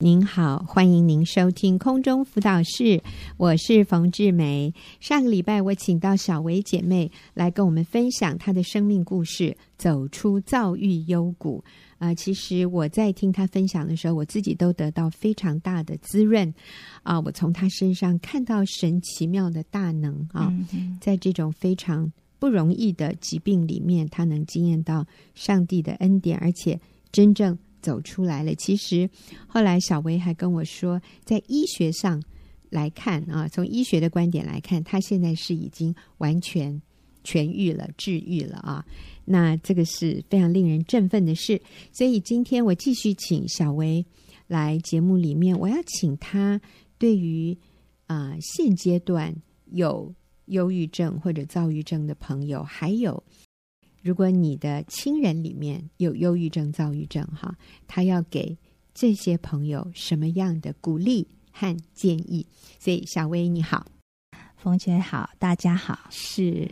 [0.00, 3.00] 您好，欢迎您收听空中辅导室，
[3.36, 4.74] 我是冯志梅。
[4.98, 11.62] 上个礼拜我请到小薇姐妹来跟我们分享她的生命故事，走出躁郁幽谷。
[11.98, 16.52] 啊、呃，其实我在听她分享的时候，我自己都得到非常大的滋润。
[17.04, 20.52] 啊、呃，我从她身上看到神奇妙的大能啊，
[21.00, 25.06] 在这种非常不容易的疾病里面，她能经验到
[25.36, 26.80] 上帝的恩典，而且
[27.12, 27.56] 真正。
[27.84, 28.54] 走出来了。
[28.54, 29.06] 其实
[29.46, 32.22] 后来小薇还跟我说，在医学上
[32.70, 36.80] 来看啊，从医学的观点来看，他现在是已经完全
[37.22, 38.82] 痊愈了、治愈了啊。
[39.26, 41.60] 那这个是非常令人振奋的事。
[41.92, 44.04] 所以今天我继续请小薇
[44.46, 46.58] 来节目里面，我要请她
[46.96, 47.56] 对于
[48.06, 49.34] 啊、现阶段
[49.72, 50.14] 有
[50.46, 53.22] 忧郁症或者躁郁症的朋友，还有。
[54.04, 57.56] 如果你的亲人里面有忧郁症、躁郁症，哈，
[57.88, 58.54] 他要给
[58.92, 62.46] 这些朋友什么样的鼓励和建议？
[62.78, 63.86] 所以，小薇你好，
[64.58, 65.98] 冯姐好，大家好。
[66.10, 66.70] 是，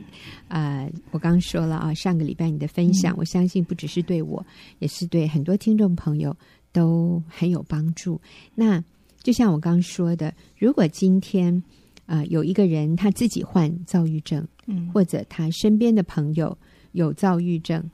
[0.48, 4.44] 呃，我刚刚说了啊，上个礼拜你的分享，嗯、我相信不只是对我，
[4.80, 6.36] 也是对很多听众朋友
[6.70, 8.20] 都很有帮助。
[8.54, 8.84] 那
[9.22, 11.56] 就像我刚刚说的，如果今天
[12.04, 16.54] 啊、呃、有一个人他自己患躁郁症，嗯，或者他身边的朋友。
[16.92, 17.90] 有躁郁症，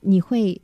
[0.00, 0.60] 你会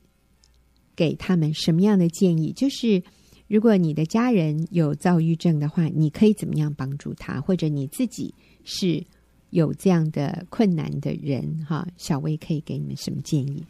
[0.94, 2.52] 给他们什么样的建议？
[2.52, 3.02] 就是
[3.48, 7.40] 如果你的家人有躁郁症的话，你可以怎么样帮助他？
[7.40, 8.32] 或者你自己
[8.64, 9.04] 是
[9.50, 13.64] 有这样的困难的人，哈，小薇可以给你们什么建议？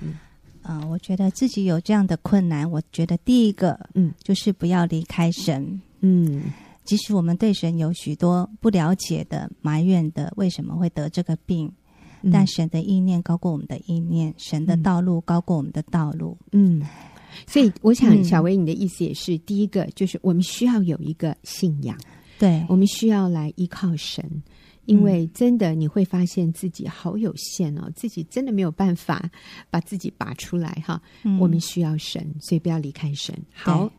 [0.00, 0.14] 嗯，
[0.62, 6.44] 啊、呃，我觉得自己有这样的困难，我觉得第一个，嗯，就是不要离开神，嗯，
[6.84, 11.70] 即使我们对神有许多不了解的、埋怨的，为什么会得这个病？
[12.32, 16.36] 但神的意念高过我们的意念，神的道路高过我们的道路。
[16.52, 16.82] 嗯，
[17.46, 21.96] 所以我想，小薇，你的意思也是，第一个就是我们需要有一个信仰，
[22.38, 24.42] 对，我们需要来依靠神，
[24.86, 29.30] 因为真的你会发现自己好有限哦，自己真的没有办法
[29.70, 31.00] 把自己拔出来哈。
[31.38, 33.34] 我们需要神，所以不要离开神。
[33.52, 33.90] 好，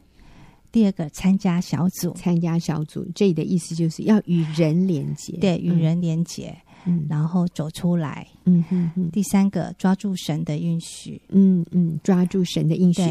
[0.71, 6.47] 第二个参加小组，参加小组，这里的意思就是要与人连结，对，与人连结。
[6.49, 6.69] 嗯，
[7.09, 8.28] 然后走出来。
[8.45, 9.09] 嗯哼哼。
[9.12, 11.22] 第三个，抓住神的应许。
[11.29, 13.01] 嗯嗯，抓住神的应许。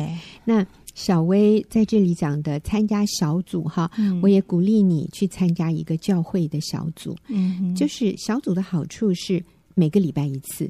[0.44, 7.14] 那小薇在这里讲的参加小组哈，嗯、我也鼓励你去参加一个教会的小组。
[7.28, 10.64] 嗯，就是小组的好处是每个礼拜一次，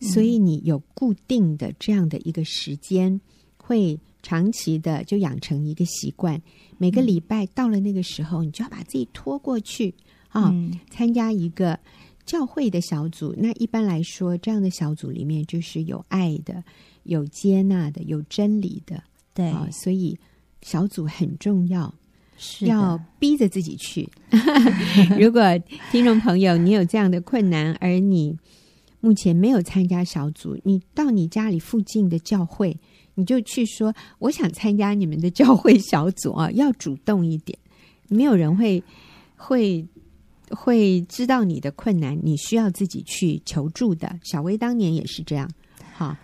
[0.00, 3.20] 嗯、所以你有固定的这样的一个时间，
[3.58, 6.40] 会长期的就养成一个习惯。
[6.78, 9.94] 每个礼拜到了那个时候，你就要把自己拖过去
[10.30, 11.78] 啊，嗯、参加一个。
[12.26, 16.64] 教会的小组，那一般来说，这样的小组里面就是有爱的、
[17.02, 19.02] 有接纳的、有真理的，
[19.34, 20.18] 对啊，所以
[20.62, 21.92] 小组很重要，
[22.38, 24.08] 是要逼着自己去。
[25.20, 25.42] 如果
[25.92, 28.34] 听众朋友你有这样的困难，而你
[29.00, 32.74] 目前没有参加小组，你到你家里附近的教会，
[33.16, 37.58] 你就去说：“我想参加你们的教会小组啊！”要主动一点，
[38.08, 38.82] 没有人会
[39.36, 39.86] 会。
[40.50, 44.18] 会知道你的困难，你需要自己去求助的。
[44.22, 45.50] 小薇当年也是这样，
[45.96, 46.18] 哈，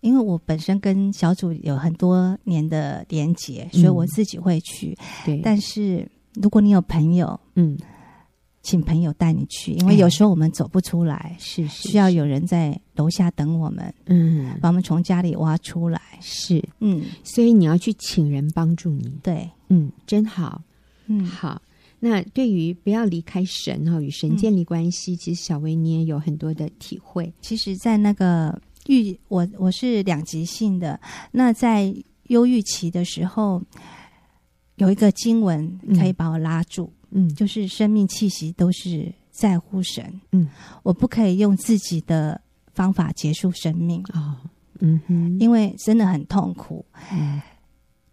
[0.00, 4.96] 因为我本身跟小组有很多年的连结，所以我自己会去。
[5.24, 7.76] 对、嗯，但是如果你有朋友，嗯，
[8.62, 20.62] 请朋友带你去，因为有时候我们走不出来，是、哎、需要有人在楼下等我们，嗯，把我们从家里挖出来，是，嗯，所以你要去请人帮助你，对，嗯，真好，
[21.06, 21.60] 嗯，好。
[22.02, 27.30] 那对于不要离开神哈，与神建立关系，嗯、其实小薇你也有很多的体会。
[27.42, 30.98] 其实，在那个郁，我我是两极性的。
[31.30, 31.94] 那在
[32.28, 33.62] 忧郁期的时候，
[34.76, 40.48] 有一个经文可以把我拉住，嗯，就是生命气息都是在乎神，嗯，
[40.82, 42.40] 我不可以用自己的
[42.72, 44.36] 方法结束生命哦，
[44.78, 46.82] 嗯哼，因为真的很痛苦，
[47.12, 47.42] 嗯。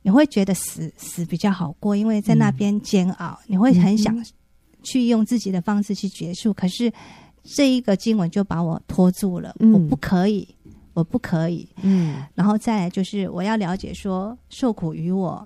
[0.07, 4.15] 你会觉得死死比较好过，因为在那边煎熬，嗯、你会很想
[4.81, 6.51] 去用自己的方式去结束。
[6.51, 6.89] 嗯、可是
[7.43, 10.47] 这一个经文就把我拖住了，嗯、我不可以，
[10.93, 11.67] 我不可以。
[11.81, 15.45] 嗯，然后再来就是我要了解说，受苦于我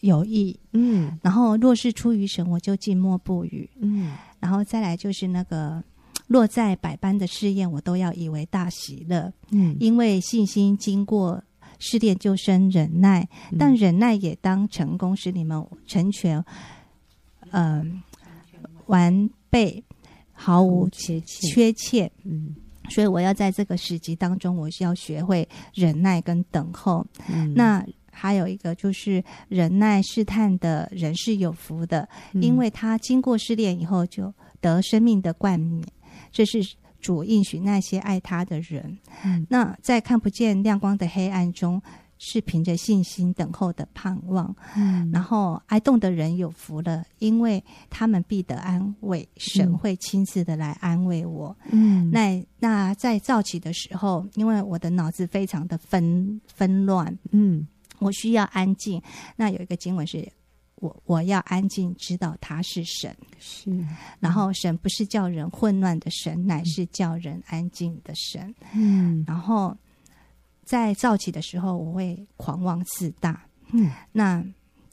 [0.00, 0.58] 有益。
[0.72, 3.70] 嗯，然后若是出于神，我就静默不语。
[3.78, 5.80] 嗯，然后再来就是那个
[6.26, 9.32] 落在百般的试验，我都要以为大喜乐。
[9.52, 11.40] 嗯，因为信心经过。
[11.80, 13.28] 试炼就生忍耐，
[13.58, 16.38] 但忍耐也当成功，使你们成全，
[17.50, 18.00] 嗯、
[18.62, 19.82] 呃，完备，
[20.32, 21.50] 毫无缺欠。
[21.50, 22.12] 缺欠。
[22.22, 22.54] 嗯，
[22.90, 27.04] 所以我要在这个时机当中，我需要学会忍耐跟等候。
[27.28, 35.82] 嗯，那还有一个就是忍耐试探的人是有福的，嗯、因为他经过试炼以后就得生命的冠冕。
[36.30, 36.58] 这是
[37.00, 38.98] 主应许那些爱他的人。
[39.24, 41.80] 嗯、那在看不见亮光的黑暗中，
[42.18, 44.54] 是凭着信心等候的盼望。
[44.76, 51.56] 嗯，然后哀动的人有福了，因为他们必得安慰，神会亲自的来安慰我。
[51.70, 57.66] 嗯，那那在早起的时候，因为我的脑子非常的纷纷乱，嗯，
[57.98, 59.00] 我需要安静。
[59.36, 60.30] 那有一个经文是。
[60.80, 63.70] 我我要安静，知道他是神，是。
[64.18, 68.54] 然后神不是叫人混乱的神，乃是叫人安静的神。
[68.74, 69.22] 嗯。
[69.26, 69.76] 然后
[70.64, 73.44] 在造起的时候，我会狂妄自大。
[73.72, 73.90] 嗯。
[74.10, 74.42] 那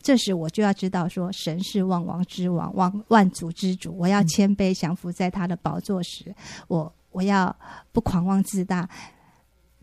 [0.01, 3.95] 这时我就要知道，说神是万王之王，万万主之主。
[3.97, 6.35] 我要谦卑降服在他的宝座时，
[6.67, 7.55] 我我要
[7.91, 8.89] 不狂妄自大，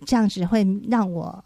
[0.07, 1.45] 这样子会让我。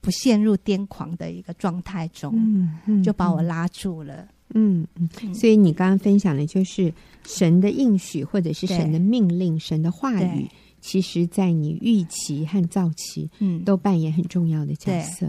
[0.00, 4.26] 不陷入癫狂的一个状态中，嗯嗯、就把我拉住了。
[4.54, 6.92] 嗯嗯，所以你刚刚分享的，就是
[7.24, 10.48] 神的应许，或者是神的命令，神的话语，
[10.80, 15.26] 其实在你预期和造期，嗯，都扮演很重要的角色。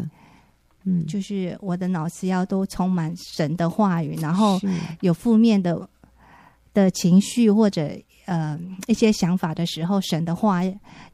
[0.83, 4.59] 嗯，就是我的脑子要都充满神的话语，然后
[5.01, 5.87] 有负面的
[6.73, 7.91] 的情绪或者。
[8.25, 10.61] 呃，一些想法的时候，神的话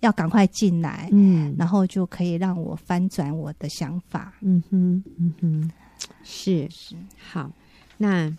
[0.01, 5.71] 要赶快进来，嗯，然后就可以让我翻转我的想法，嗯哼，嗯哼，
[6.23, 7.51] 是是好。
[7.97, 8.31] 那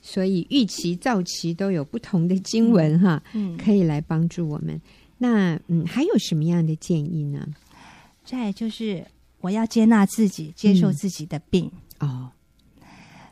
[0.00, 4.80] 所以预期、造期都有不同的经文哈，嗯，可以来帮助我们。
[5.18, 7.46] 那嗯，还有什么样的建议呢？
[8.24, 9.04] 再就是
[9.40, 12.30] 我要接纳自己，接受自己的病，嗯，哦，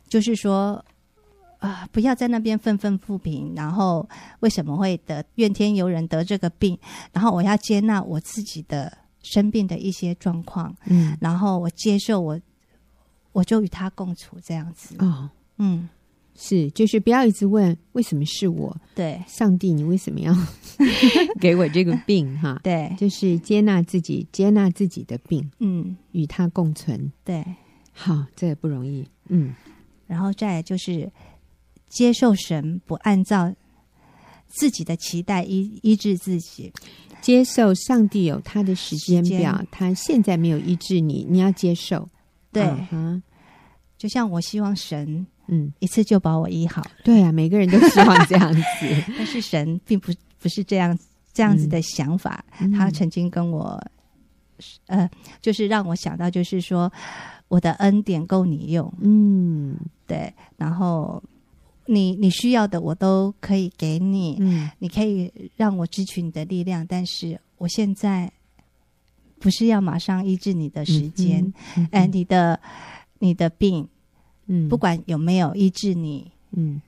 [0.09, 0.85] 就是说。
[1.61, 1.87] 啊！
[1.93, 4.09] 不要在那边愤愤不平，然后
[4.41, 6.77] 为什么会得怨天尤人得这个病？
[7.13, 12.41] 然后我要接纳我自己的生病的一些状况，嗯，然后我接受我，
[13.33, 14.97] 我就与他共处这样子。
[15.01, 15.29] 哦，
[15.59, 15.87] 嗯，
[16.35, 18.75] 是，就是不要一直问为什么是我？
[18.95, 20.35] 对，上帝，你为什么要
[21.39, 22.35] 给我这个病？
[22.39, 27.13] 哈， 对，就是接纳自己，接纳自己的病，嗯，与他共存。
[27.23, 27.45] 对，
[27.93, 29.07] 好，这也不容易。
[29.29, 29.55] 嗯，
[30.07, 31.13] 然后再就是。
[31.91, 33.53] 接受神不按照
[34.47, 36.73] 自己的期待医医治自己，
[37.21, 42.09] 接受上帝有他的时间表，间他现在没有医治你，你要接受。
[42.53, 43.21] 对，嗯，
[43.99, 46.81] 就像我希望神，嗯，一次就把我医好。
[47.05, 48.63] 对啊，每个人都希望这样子，
[49.19, 50.97] 但是神并不不是这样
[51.33, 52.45] 这样子的想法。
[52.61, 53.81] 嗯，他曾经跟我，
[54.87, 55.11] 呃，
[55.43, 56.93] 就是让我想到，就是说
[57.49, 58.93] 我的恩典够你用。
[59.01, 59.77] 嗯，
[60.07, 61.21] 对，然后。
[61.93, 68.31] 你你需要的我都可以给你，嗯，你可以让我支取你的力量，但是我现在
[69.41, 71.53] 不是要马上医治你的时间，
[71.93, 72.61] 嗯你的
[73.19, 73.89] 你的病，
[74.47, 76.81] 嗯，不管有没有医治你，嗯，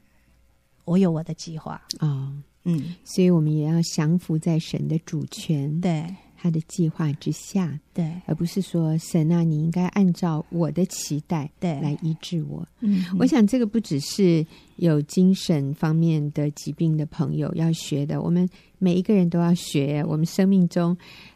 [0.84, 2.32] 我有我的计划啊，哦、
[2.64, 6.06] 嗯，所以我们也要降服在神的主权，对。
[6.42, 12.66] 他的计划之下，对，而不是说神啊，你应该按照我的期待，对，来医治我。
[12.80, 14.44] 嗯，我想这个不只是
[14.74, 18.48] 有精神方面的疾病的朋友要学的，我们
[18.80, 20.04] 每一个人都要学。
[20.04, 20.90] 我们生命中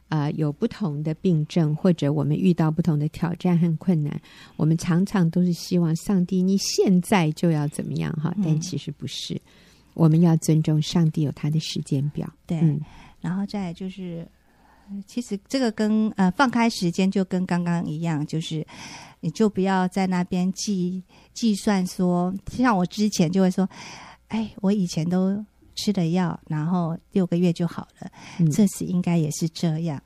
[0.08, 4.20] 啊、呃，有不同的病症，或者我们遇到不同的挑战和困难，
[4.56, 9.34] 我们常常都是希望上帝你现在就要怎么样哈，但其实不是。
[9.34, 9.40] 嗯、
[9.94, 12.80] 我们要尊重上帝有他的时间表，对，嗯、
[13.20, 14.26] 然后再就是。
[15.06, 18.66] 其实这个跟呃放开时间就跟刚刚一样，就是
[19.20, 21.02] 你就不要在那边计
[21.32, 23.68] 计算说，像我之前就会说，
[24.28, 30.00] 哎，我以前都吃了药，然后六个月就好了，嗯、这次应该也是这样，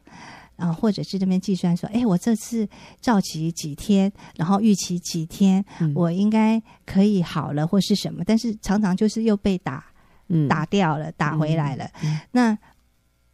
[0.57, 2.69] 然后或者是这边计算说，哎，我这次
[3.01, 9.85] 照期几天，然后预期几天，嗯、我应该可以好了或是什么，但是常常就是又被打，
[10.29, 11.91] 嗯、打掉了，打回来了，
[12.33, 12.57] 那。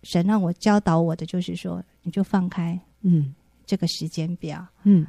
[0.08, 3.34] 神让我教导我的就是说，你就放开，嗯，
[3.66, 5.04] 这个时间表，嗯，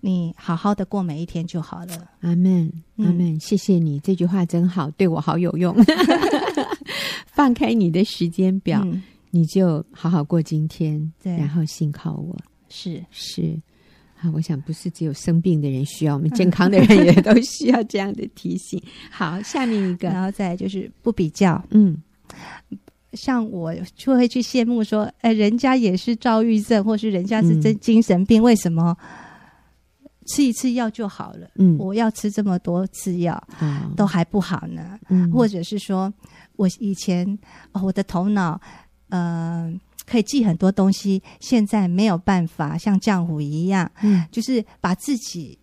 [0.00, 2.08] 你好好的过每一天就好了。
[2.20, 5.74] 阿门，阿门，嗯，谢谢你，这句话真好，对我好有用。
[7.26, 12.36] 放开你的时间表，嗯，你就好好过今天，对，然后信靠我。
[12.68, 13.60] 是是，
[14.20, 18.80] 啊，我想不是只有生病的人需要，我们健 康的人也都需要这样的提醒。
[19.10, 22.00] 好，下面一个，然后再就是不比较，嗯。
[23.16, 28.96] 像我就会去羡慕说，哎，人家也是躁郁症，或是人家是真精神病，嗯、为什么？
[30.26, 31.48] 吃一次药就好了？
[31.54, 34.98] 嗯，我要吃这么多次药，嗯、都还不好呢？
[35.08, 36.12] 嗯，或者是说
[36.56, 37.26] 我以前
[37.72, 38.60] 哦，我的头脑，
[39.10, 45.56] 嗯、呃，可以记很多东西，现在没有办法像浆糊一样，嗯，就是把自己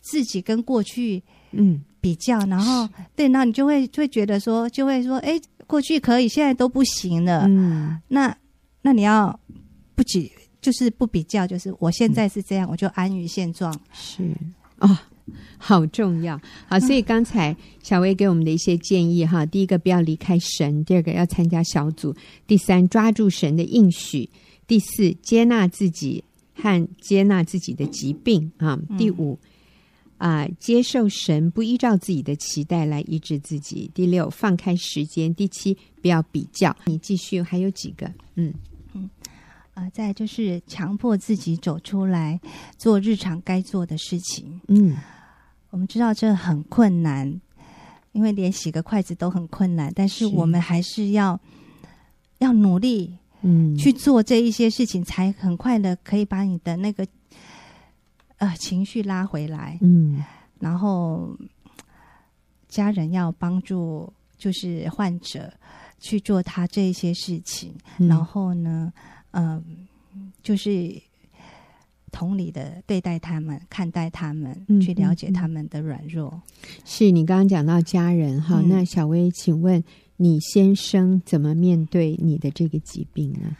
[0.00, 1.82] 自己跟过去嗯。
[2.04, 8.36] 比较，然后对，那你就会就会觉得说，就会说，哎，过去可以，现在都不行了，嗯，那
[8.82, 9.38] 那你要
[9.94, 10.30] 不比，
[10.60, 14.22] 就是不比较，就是我现在是这样，嗯、我就安于现状，是。
[14.78, 14.88] 啊。
[14.88, 14.98] 哦
[15.56, 22.14] 好重要，好，所以刚才小薇给我们的一些建议哈，第一个不要离开神，第二个要参加小组，
[22.46, 24.28] 第三抓住神的应许，
[24.66, 26.22] 第四接纳自己
[26.54, 29.38] 和接纳自己的疾病啊，第五
[30.18, 36.76] 啊、呃、接受神不依照自己的期待来医治自己，第六放开时间，第七不要比较。
[36.84, 38.06] 你继续还有几个？
[38.34, 38.52] 嗯
[38.92, 39.10] 嗯
[39.74, 42.40] 啊、呃，再就是强迫自己走出来
[42.76, 44.96] 做日常该做的事情，嗯。
[45.70, 47.40] 我们知道这很困难，
[48.12, 51.40] 因为连洗个筷子都很困难，但是我们还是要是
[52.38, 57.04] 要努力，嗯，去做这一些事情，才很快的可以把你的那个
[58.38, 60.22] 呃情绪拉回来，嗯，
[60.58, 61.36] 然后
[62.68, 65.52] 家人要帮助，就是患者
[65.98, 68.92] 去做他这一些事情，嗯、然后呢，
[69.32, 69.64] 嗯、呃，
[70.42, 71.00] 就是。
[72.16, 76.40] 同理的对待他们，看待他们，嗯、去了解他们的软弱。
[76.84, 79.82] 是你刚刚讲到家人哈，嗯、那小薇，请问
[80.16, 83.56] 你先生怎么面对你的这个疾病呢？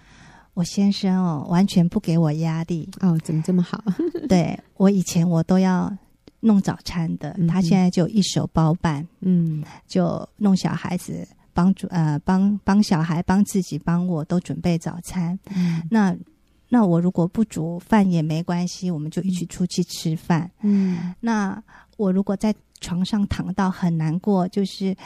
[0.54, 3.82] 我先生哦，完全不给我压力哦，怎么这么好？
[4.28, 5.94] 对，我以前我都要
[6.40, 15.38] 弄早餐的，嗯、他现在就一手包办，嗯，就弄小孩子，帮助呃帮帮小孩，帮自己，帮我都准备早餐。
[15.54, 16.16] 嗯，那。
[16.70, 20.50] 那我如果不煮饭也没关系，我们就一起出去吃饭。
[20.62, 21.62] 嗯，那
[21.96, 24.96] 我如果在床上躺到很难过，就是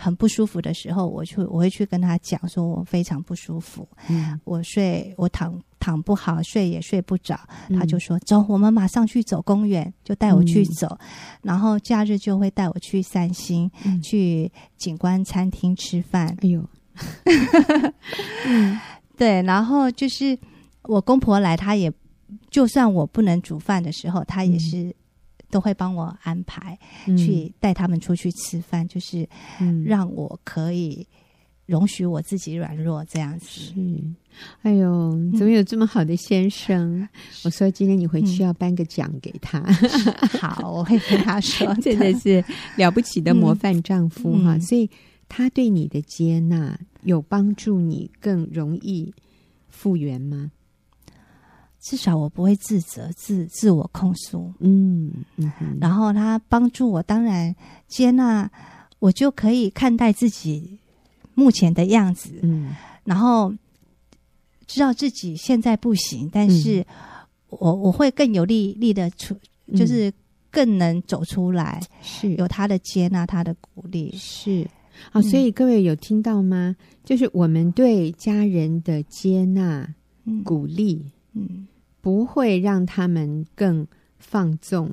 [0.00, 3.86] 很不舒服的时候，我去我会去跟他讲，说我非常不舒服。
[4.08, 7.38] 嗯，我睡我躺躺不好，睡也睡不着。
[7.78, 11.06] 他就说：“嗯、走，我们马上去走公园。”就带我去走，嗯、
[11.42, 16.28] 然后假日就会带我去散心，嗯、去景观餐厅吃饭。
[16.40, 16.64] 哎呦，
[18.46, 18.78] 嗯，
[19.16, 20.38] 对，然后就是。
[20.84, 21.92] 我公婆来，他也
[22.48, 24.94] 就算我不能煮饭的时候，他也是
[25.50, 29.28] 都会帮我安排、嗯、去带他们出去吃饭，就是
[29.84, 31.06] 让我可以
[31.66, 33.46] 容许我自己软弱这样子。
[33.48, 33.74] 是，
[34.62, 37.00] 哎呦，怎么有这么好的先生？
[37.00, 37.08] 嗯、
[37.44, 39.58] 我说今天你回去要颁个奖给他。
[39.58, 39.74] 嗯、
[40.40, 42.44] 好，我会跟他说， 真的是
[42.76, 44.56] 了不起的模范丈夫哈。
[44.56, 44.88] 嗯、所以
[45.28, 49.12] 他对你的接纳有帮助，你更容易
[49.68, 50.50] 复原吗？
[51.88, 58.50] 至少我不会自责、自自我控诉，嗯，嗯，然后他帮助我，当然接纳
[58.98, 60.78] 我，就可以看待自己
[61.32, 63.50] 目前的样子，嗯，然后
[64.66, 66.86] 知道自己现在不行，但是
[67.48, 69.34] 我我会更有力力的出，
[69.74, 70.12] 就是
[70.50, 72.34] 更能走出来，是。
[72.34, 74.68] 有他的接纳，他的鼓励，是。
[75.10, 76.76] 好，所以各位有听到吗？
[77.02, 79.88] 就是我们对家人的接纳、
[80.44, 81.02] 鼓励。
[81.34, 81.68] 嗯，
[82.00, 83.86] 不会让他们更
[84.18, 84.90] 放纵，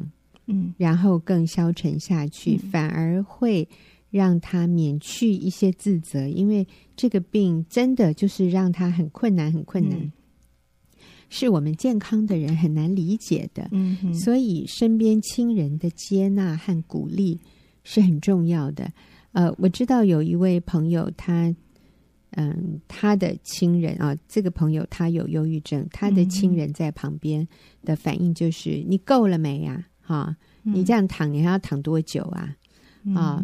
[0.48, 3.68] 嗯，然后更消沉下去，嗯、反而会
[4.10, 10.12] 让他免去一些自责，因为这个病真的就是让他很困难，很困难，嗯、
[11.30, 13.68] 是我们健康的人很难理解的。
[13.72, 17.40] 嗯，所以身边亲人的接纳和鼓励
[17.84, 18.92] 是很重要的。
[19.32, 21.54] 呃，我知道有一位朋友，他。
[22.36, 27.48] 嗯，他的亲人啊，这个朋友他有忧郁症，他的亲人在旁边
[27.84, 29.86] 的反应就是：嗯、你够了没呀？
[30.02, 32.56] 哈，你这样躺，你还要躺多久啊？
[33.16, 33.44] 啊，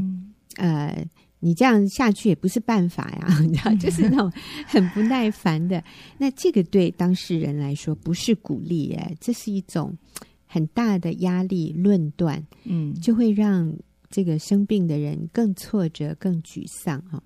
[0.58, 1.06] 呃，
[1.40, 4.32] 你这样下去也不是办法呀， 你知道，就是那种
[4.68, 5.84] 很不耐烦的。
[6.18, 9.98] 那这个对当事人来说不是鼓励，哎，这是一种
[10.46, 13.74] 很大的压力论断，嗯，就会让
[14.12, 17.24] 这个生病的人更挫折、更沮丧哈。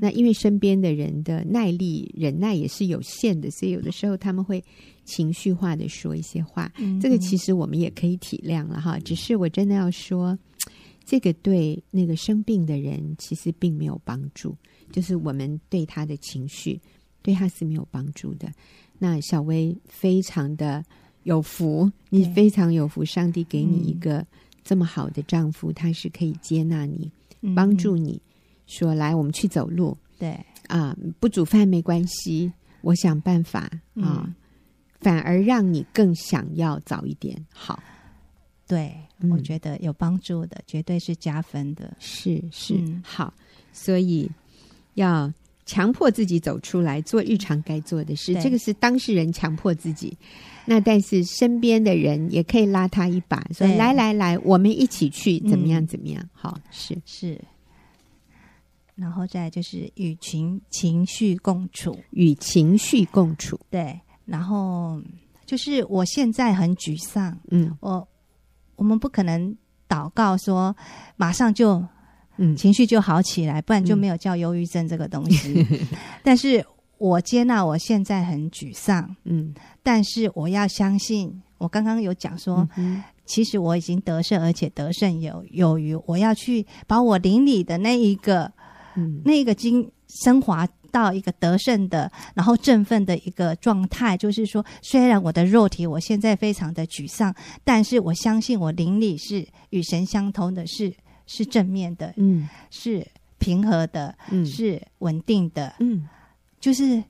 [0.00, 4.62] 那因为身边的人的耐力忍耐也是有限的，所以有的时候他们会
[5.04, 6.72] 情绪化的说一些话。
[6.78, 8.98] 嗯、这个其实我们也可以体谅了哈。
[9.00, 10.38] 只是我真的要说，
[11.04, 14.56] 这个对那个生病的人其实并没有帮助。
[14.92, 16.80] 就是我们对他的情绪，
[17.22, 18.50] 对他是没有帮助的。
[18.98, 20.82] 那小薇非常的
[21.24, 24.24] 有福，你非常有福，上帝给你一个
[24.66, 27.08] 这么好的丈夫，他是可以接纳你，
[27.54, 28.20] 帮助你。
[28.66, 29.96] 说来，我们去走路。
[30.18, 34.34] 对啊，不煮饭没关系，我想办法啊，嗯、
[34.98, 37.80] 反而让你更想要早一点好。
[38.66, 41.96] 对，嗯、我觉得有帮助的，绝对是加分的。
[42.00, 43.32] 是是、嗯、好，
[43.72, 44.28] 所以
[44.94, 45.32] 要
[45.64, 50.18] 强迫自己走出来做日常该做的事，这个是当事人强迫自己。
[50.66, 53.76] 那但是身边的人也可以拉他一把，说对。
[53.76, 56.28] 来来来，我们一起去，怎么样嗯怎么样？
[56.32, 57.00] 好，是。
[57.04, 57.40] 是，
[58.94, 63.58] 然后再就是与情情绪共处，与情绪共处。
[63.70, 65.00] 对，然后
[65.44, 67.76] 就是我现在很沮丧，嗯。
[67.80, 68.08] 我
[68.74, 69.56] 我们不可能
[69.88, 70.74] 祷告说
[71.16, 71.82] 马上就
[72.38, 72.56] 嗯。
[72.56, 75.64] 情绪就好起来，不然就没有叫忧郁症这个东西。
[76.24, 76.64] 但是
[76.98, 85.94] 我接纳我现在很沮丧，嗯，但是我要相信，我刚刚有讲说，嗯其实我已经得胜，而且得胜有有余。
[86.06, 88.52] 我要去把我灵里的那一个。
[88.94, 89.20] 嗯。
[89.24, 97.34] 那个经升华到一个得胜的，然后振奋的一个状态，就是说，虽然我的肉体我现在非常的沮丧，
[97.64, 100.94] 但是我相信我灵里是与神相通的，是
[101.26, 102.48] 是正面的，嗯。
[102.70, 103.06] 是
[103.38, 104.46] 平和的，嗯。
[104.46, 106.08] 是稳定的，嗯，
[106.60, 107.02] 就是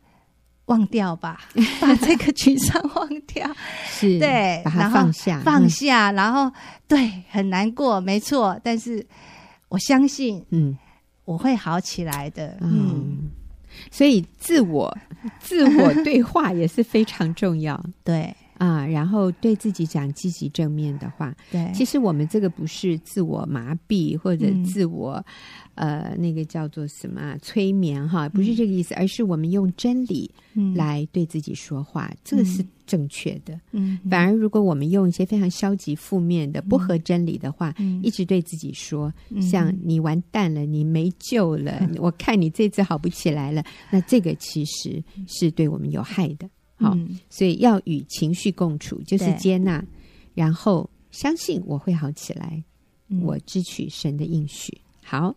[0.66, 1.40] 忘掉吧，
[1.80, 3.48] 把这个沮丧忘掉，
[3.86, 6.50] 是对把它然后放下，放下，然后
[6.88, 9.06] 对，很难过，没错，但是
[9.68, 10.76] 我相信嗯。
[11.26, 12.56] 我会好起来的。
[12.60, 13.32] 嗯，
[13.90, 14.96] 所以自我
[15.40, 17.84] 自我对话也是非常重要。
[18.04, 18.86] 对啊。
[18.86, 21.34] 然后对自己讲积极正面的话。
[21.50, 24.64] 对，其实我们这个不是自我麻痹或者嗯。
[24.64, 25.24] 自我、
[25.74, 30.74] 呃那个叫做什么啊催眠哈，不是这个意思，而是我们用真理嗯。
[30.74, 33.58] 来对自己说话，这个是正确的。
[33.72, 38.00] 嗯，反而如果我们用一些非常消极、负面的、不合真理的话，嗯。
[38.02, 39.40] 一直对自己说，嗯。
[39.42, 46.48] 像你完蛋了，你没救了， 我看你这次好不起来了，那这个其实是对我们有害的。
[46.76, 47.18] 好，嗯。
[47.28, 49.84] 所以要与情绪共处，就是接纳，
[50.34, 52.62] 然后相信我会好起来，
[53.08, 53.22] 嗯。
[53.22, 54.76] 我支取神的应许。
[55.02, 55.34] 好，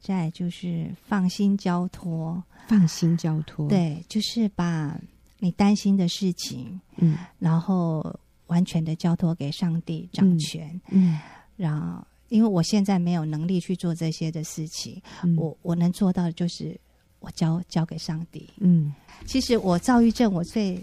[0.00, 4.98] 再就是放心交托，放心交托。，对，就是把
[5.38, 7.16] 你担心的事情，嗯。
[7.38, 11.18] 然后完全的交托给上帝掌权，嗯。
[11.56, 15.36] 然后因为我现在没有能力去做这些的事情，嗯。
[15.36, 16.78] 我我能做到的就是
[17.20, 18.48] 我交交给上帝。
[18.58, 18.94] 嗯
[19.26, 20.80] 其实我躁郁症，我最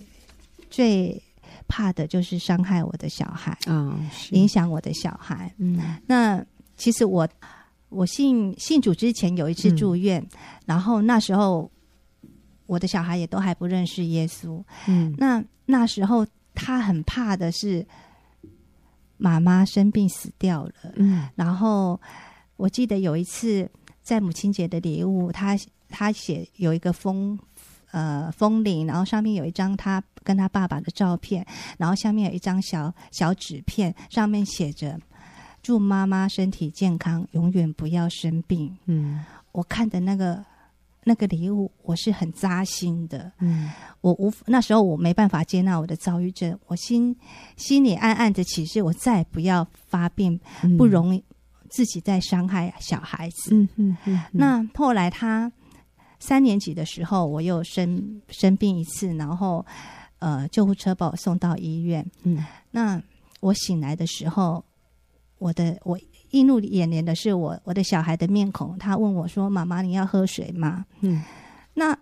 [0.70, 1.22] 最
[1.68, 3.98] 怕的就是伤害我的小孩，哦，
[4.32, 5.54] 影响我的小孩。
[5.58, 6.46] 嗯那
[6.78, 7.28] 其实我
[7.90, 11.72] 我信信主之前有一次住院，嗯然后那时候
[12.66, 14.62] 我的小孩也都还不认识耶稣。
[14.88, 17.86] 嗯那那时候他很怕的是
[19.18, 20.74] 妈妈生病死掉了。
[20.96, 22.00] 嗯然后
[22.58, 23.70] 我记得有一次
[24.06, 25.58] 在母亲节的礼物，他
[25.90, 27.38] 他写有一个风
[27.90, 31.44] 呃风铃，然后上面有一张他跟他爸爸的照片，
[31.80, 35.00] 然后下面有一张小小纸片，上面写着
[35.64, 38.78] “祝妈妈身体健康，永远不要生病”。
[38.86, 40.46] 嗯我看的那个
[41.04, 43.32] 那个礼物，我是很扎心的。
[43.40, 47.16] 嗯我无那时候我没办法接纳我的躁郁症，我心
[47.58, 51.20] 心里暗暗的起誓，我再也不要发病，嗯，不容
[51.76, 53.54] 自己在伤害小孩子。
[53.54, 55.52] 嗯嗯嗯，那后来他
[56.20, 59.66] 三年级的时候，我又生生病一次，然后
[60.20, 62.10] 呃救护车把我送到医院。
[62.24, 63.02] 嗯那
[63.42, 64.64] 我醒来的时候，
[65.38, 66.00] 我的我
[66.32, 68.78] 映入眼帘的是我我的小孩的面孔。
[68.78, 71.22] 他问我说：“妈妈，你要喝水吗？”嗯
[71.74, 71.98] 那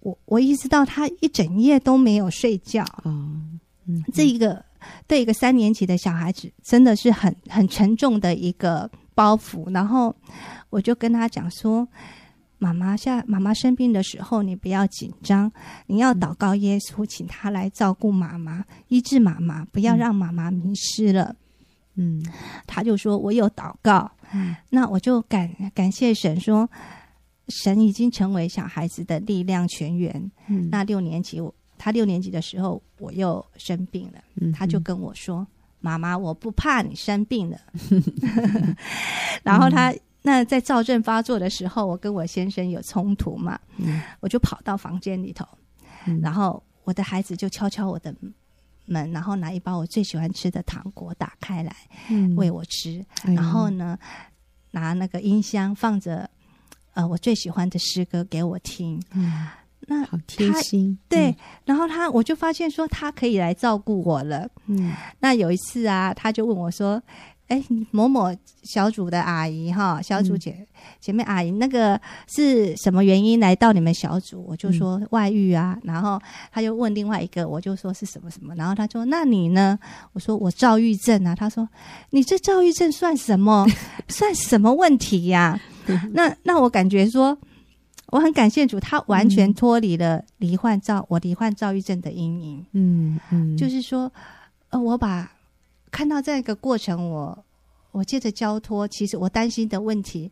[0.00, 2.84] 我我意识到他一整夜都没有睡觉。
[3.04, 3.40] 哦
[3.86, 4.62] 嗯这一个
[5.06, 9.72] 对一个三年级的小孩子真的是很很沉重的一个包袱。
[9.72, 10.14] 然后
[10.70, 11.86] 我就跟他讲说
[12.58, 15.50] ：“妈妈下妈妈生病的时候，你不要紧张，
[15.86, 21.34] 你要祷告耶稣，请他来照顾妈妈，医治妈妈，不要让妈妈迷失了。
[22.00, 22.24] 嗯
[22.66, 24.10] 他就说：“我有祷告。
[24.32, 26.68] 嗯那我就感感谢神说，
[27.48, 30.30] 神已经成为小孩子的力量泉源。
[30.48, 34.18] 嗯，那六年级我他六年级的时候，我又生病了。
[34.40, 35.46] 嗯他就跟我说
[35.80, 37.58] ：“妈妈，我不怕你生病了。
[39.42, 45.46] ”然后他那在躁症发作的时候，我跟我先生有冲突嘛，嗯我就跑到房间里头，
[46.06, 48.14] 嗯然后我的孩子就敲敲我的
[48.84, 51.74] 门，然后拿一包我最喜欢吃的糖果打开来
[52.10, 53.98] 嗯喂我吃，然后呢，
[54.72, 56.28] 拿那个音箱放着
[56.94, 59.00] 呃我最喜欢的诗歌给我听。
[59.80, 64.46] 嗯那好贴心，对，然后他我就发现说他可以来照顾我了。
[64.66, 67.02] 嗯那有一次啊，他就问我说
[67.48, 70.66] ：“哎，某某小组的阿姨哈，小组姐、
[71.00, 76.20] 姐妹阿姨，那个是什么原因来到你们小组？”我就说外遇啊，然后
[76.52, 79.78] 他就问另外一个，我就说是什么什么，然后他说：“那你呢？”
[80.12, 81.66] 我说：“我躁郁症啊。”他说
[82.10, 83.66] ：“你这躁郁症算什么？
[84.08, 85.58] 算什么问题呀、
[86.12, 87.38] 那那我感觉说。
[88.10, 92.66] 我很感谢主，他完全脱离了罹患躁、嗯、我罹患躁郁症的阴影。
[92.72, 94.10] 嗯嗯，就是说，
[94.70, 95.30] 呃，我把
[95.90, 97.44] 看到这个过程，我
[97.92, 100.30] 我借着交托，其实我担心的问题。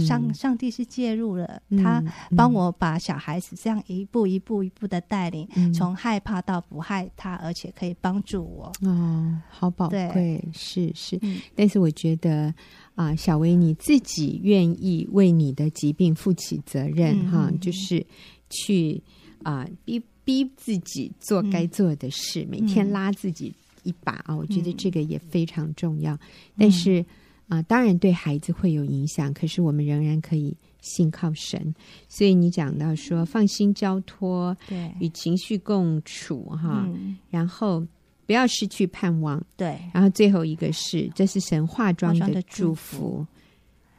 [0.00, 2.02] 上上帝是介入了，嗯、他
[2.36, 8.72] 帮我把小孩子这样一步一步一步的带领，嗯、从害怕到不害他，而且可以帮助我。
[8.82, 11.18] 哦，好宝贵，是是。
[11.22, 12.46] 嗯、但是我觉得
[12.94, 18.04] 啊、呃，小薇你自己愿意为你的疾病负起责任哈、嗯，就是
[18.50, 19.00] 去
[19.42, 26.14] 啊、呃、逼逼自己做该做的事、嗯，每天拉自己一把啊、嗯，我觉得这个也非常重要。
[26.14, 26.18] 嗯、
[26.58, 27.04] 但是。
[27.48, 31.74] 啊，当然对孩子会有影响，可是我们仍然可以信靠神。
[32.08, 37.86] 所以你讲到说，放心交托，对，与情绪共处，哈、嗯，然后
[38.26, 39.78] 不要失去盼望，对。
[39.92, 43.26] 然后最后一个是，这是神化妆的祝福，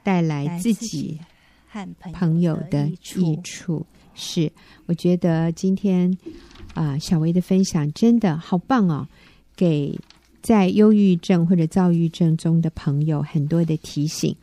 [0.01, 1.19] 带来自己
[1.67, 3.85] 和朋友的益处。
[4.15, 4.51] 是，
[4.87, 6.11] 我觉得今天
[6.73, 9.07] 啊、呃，小薇的分享真的好棒哦，
[9.55, 9.95] 给。
[10.45, 14.35] 在忧郁症或者躁郁症中的朋友，很多的提醒，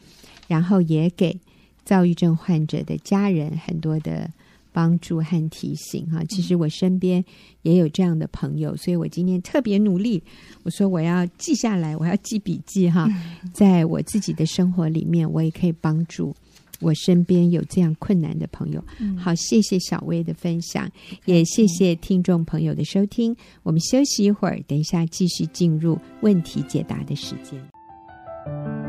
[0.48, 1.38] 然后也给
[1.84, 4.28] 躁郁症患者的家人很多的
[4.72, 6.04] 帮助和提醒。
[6.10, 7.24] 哈，其实我身边
[7.62, 10.20] 也有这样的朋友，所以我今天特别努力。
[10.64, 13.08] 我说我要记下来，我要记笔记哈，
[13.52, 16.34] 在我自己的生活里面，我也可以帮助。
[16.82, 20.90] 我身边有这样困难的朋友，嗯、好，谢谢小薇的分享，
[21.24, 23.34] 也谢谢听众朋友的收听。
[23.62, 28.81] 我们休息一会儿，等一下继续进入问题解答的时间。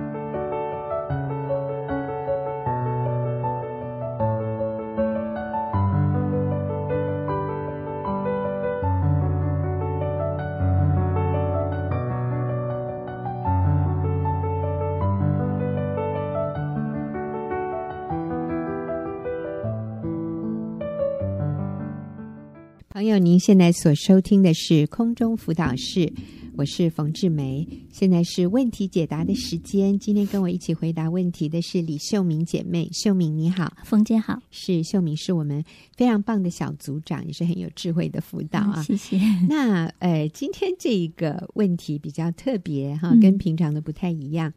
[23.13, 26.11] 友，您现在所收听的是空中辅导室，
[26.55, 27.67] 我是冯志梅。
[27.91, 29.99] 现在是问题解答的时间。
[29.99, 34.41] 今天跟我一起回答问题的是李秀敏姐妹，秀敏你好，冯姐好。
[34.49, 35.63] 是秀敏，是我们
[35.95, 38.73] 非常棒的小组长，也是很有智慧的辅导啊。
[38.77, 39.17] 嗯、谢谢。
[39.47, 44.49] 那呃，今天这一个问题比较特别哈，跟平常的不太一样。
[44.49, 44.53] 嗯、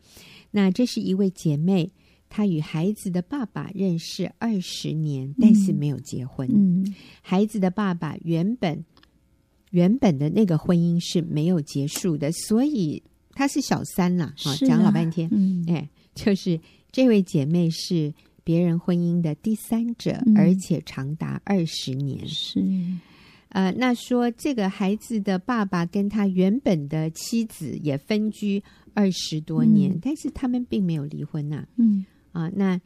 [0.51, 1.90] 那这是一位姐妹。
[2.29, 6.49] 他与孩子的爸爸认识二十年，但是没有结婚。
[6.53, 8.85] 嗯，孩子的爸爸原本
[9.71, 14.35] 原本的那个婚姻是没有结束的，所以他是小三啦。
[14.45, 16.61] 啊，讲老半天，嗯，哎，就是
[16.91, 18.12] 这位姐妹是
[18.45, 22.27] 别人婚姻的第三者，嗯，而且长达二十年。
[22.29, 22.61] 是，
[23.51, 28.62] 呃，那说这个孩子的爸爸跟他原本的妻子也分居
[28.95, 31.69] 二十多年，嗯，但是他们并没有离婚呐，啊。
[31.77, 32.05] 嗯。
[32.37, 32.79] 啊，那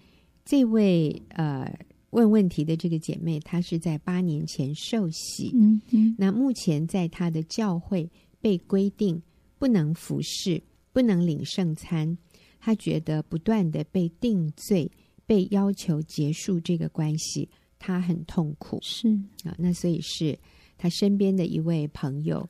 [0.45, 1.69] 这位呃
[2.11, 8.09] 问问题的这个姐妹，她是在八年前受洗，嗯嗯，那目前在她的教会
[8.41, 9.21] 被规定
[9.59, 12.17] 不能服侍，不能领圣餐，
[12.61, 14.89] 她觉得不断的被定罪，
[15.27, 18.79] 被要求结束这个关系，她很痛苦。
[18.83, 19.09] 是
[19.43, 20.39] 啊，那所以是
[20.79, 22.49] 她身边的一位朋友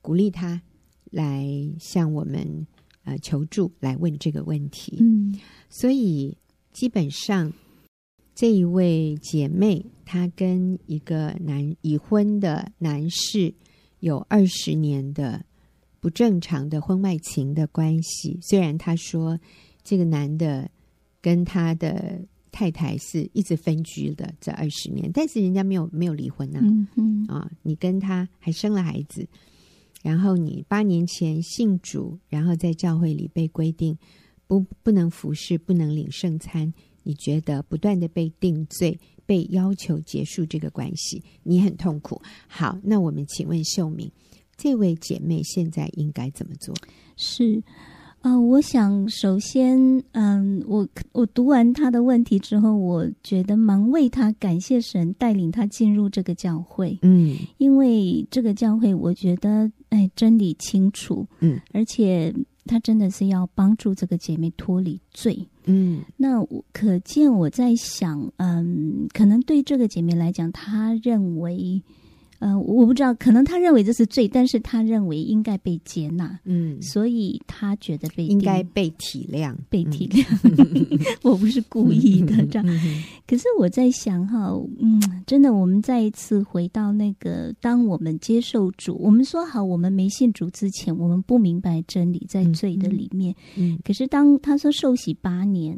[0.00, 0.62] 鼓励她
[1.10, 1.46] 来
[1.78, 2.66] 向我们。
[3.08, 4.98] 呃，求助来问这个问题。
[5.00, 5.34] 嗯，
[5.70, 6.36] 所以
[6.72, 7.50] 基本上
[8.34, 13.54] 这一位姐妹，她跟一个男已婚的男士
[14.00, 15.42] 有二十年的
[16.00, 18.38] 不正常的婚外情的关系。
[18.42, 19.40] 虽然她说
[19.82, 20.70] 这个男的
[21.22, 22.20] 跟他的
[22.52, 26.60] 太太是一直分居的这二十年，但是人家没有没有离婚呐。
[26.62, 29.26] 嗯嗯啊，你跟他还生了孩子。
[30.02, 33.96] 然后你八年前信主，然后在教会里被规定
[34.46, 36.72] 不不能服侍，不能领圣餐。
[37.02, 42.20] 你觉得不断的被定罪，被要求结束这个关系，你很痛苦。
[42.46, 44.10] 好，那我们请问秀敏，
[44.56, 46.74] 这位姐妹现在应该怎么做？
[47.16, 47.62] 是。
[48.20, 62.34] 啊、呃，我想首先，嗯，我我读完他的问题之后，我觉得蛮为他感谢神带领他进入这个教会，嗯，因为这个教会我觉得，哎，真理清楚，嗯，而且
[62.66, 71.82] 他真的是要帮助这个姐妹脱离罪，嗯，那我可见我在想，嗯，可能对这个姐妹来讲，她认为。
[72.38, 80.24] 呃，我不知道，可能他认为这是罪，但是他认为应该被接纳，嗯，所以他觉得被应该被体谅，被体谅。
[80.44, 83.02] 嗯、 我不是故意的，这样、嗯。
[83.26, 93.34] 可是我在想哈，嗯，真的，我们再一次回到那个，当我们接受主，我们说好，我们没信主之前，我们不明白真理，在罪的里面。
[93.56, 95.76] 嗯，嗯，可是当他说受洗八年。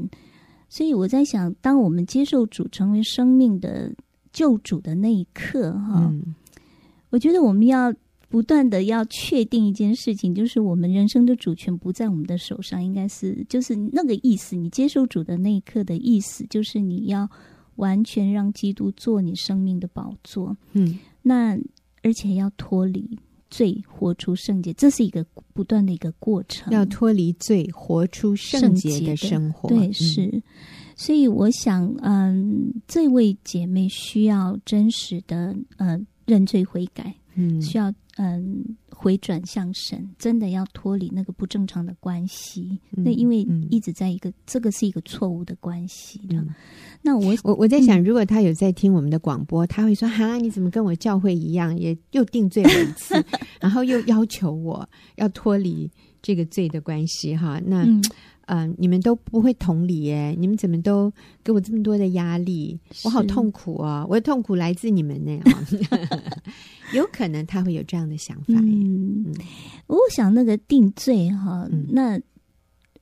[0.72, 3.92] 所以我在想，当我们接受主成为生命的
[4.32, 6.32] 救主的那一刻，哈、嗯，
[7.10, 7.94] 我觉得我们要
[8.28, 14.56] 不断的要确定一件事情，就是我们人生的主权不在我们的手上，应该是就是那个意思。
[14.56, 17.28] 你接受主的那一刻的意思，就是你要
[17.76, 21.58] 完全让基督做你生命的宝座，嗯，那
[22.02, 23.18] 而且要脱离。
[23.52, 26.72] 罪活出圣洁，这是一个不断的一个过程。
[26.72, 29.68] 要脱离罪，活出圣洁的生活。
[29.68, 30.26] 对，是。
[30.26, 30.42] 嗯、
[30.94, 37.12] 所以我想，嗯，这位姐妹需要真实的，呃，认罪悔改。
[37.34, 42.76] 嗯，需要嗯回转向神，真的要脱离那个不正常的关系。
[42.96, 46.36] 嗯、那因为一直在一个，嗯、这个是一个错误的关系的。
[46.36, 46.48] 嗯、
[47.02, 53.14] 那我我我在想，如果他有在听我们的广播，嗯、他会说：“哈，你怎么跟我教会一样，也又定罪了一次，
[53.60, 55.88] 然后又要求我要脱离
[56.20, 57.86] 这个罪的关系？”哈，那。
[58.52, 60.34] 嗯你们都不会同理耶？
[60.36, 61.12] 你们怎么都
[61.44, 62.76] 给我这么多的压力？
[63.04, 64.06] 我好痛苦啊、哦！
[64.10, 65.40] 我的痛苦来自你们呢。
[66.92, 68.54] 有可能他会有这样的想法。
[68.54, 69.34] 嗯，嗯
[69.86, 72.20] 我想那个定罪哈，嗯、那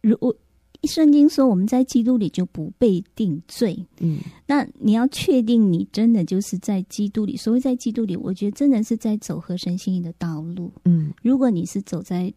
[0.02, 0.36] 如果
[0.82, 7.38] 圣经说我们在基督里就不被定罪，嗯，那你要确定你真的就是在基督里。
[7.38, 10.70] 所谓在基督里，我觉得真的是在走合神心意的道路。
[10.84, 12.30] 嗯，如果你是走在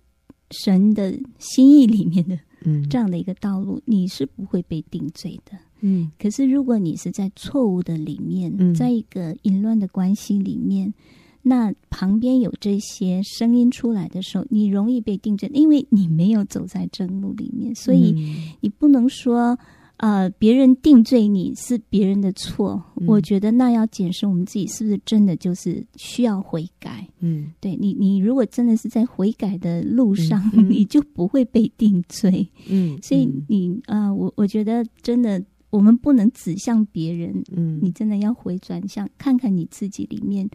[0.52, 2.39] 神的心意里面的。
[2.65, 5.58] 嗯，这样的一个道路，你是不会被定罪的。
[5.82, 10.93] 嗯，可是如果你是在错误的里面，嗯、在一个淫乱的关系里面，
[11.41, 18.13] 那旁边有这些声音出来的时候，你容易被定罪，因为你没有走在正路里面，所以
[18.60, 19.58] 你不能说。
[20.02, 27.08] 呃，别人定罪你是别人的错，嗯、我觉得那要检视我们自己是不是真的就是需要悔改。
[27.20, 32.48] 嗯，对你，你如果真的是在悔改的路上，你就不会被定罪。
[32.68, 35.42] 嗯，所以你啊、呃，我我觉得真的。
[35.72, 40.48] 我们不能指向别人，嗯，你真的要回转向看看你自己里面